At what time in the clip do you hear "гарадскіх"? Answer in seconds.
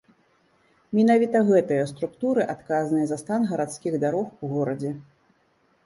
3.53-3.93